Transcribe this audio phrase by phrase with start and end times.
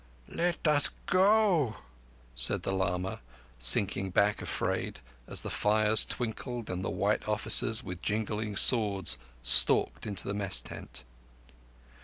[0.33, 1.75] "Let us go,"
[2.33, 3.19] said the lama,
[3.59, 10.27] sinking back afraid, as the fires twinkled and white officers with jingling swords stalked into
[10.27, 11.03] the Mess tent.